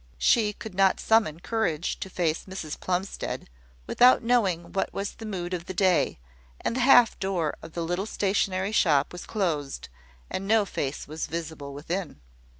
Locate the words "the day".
5.67-6.17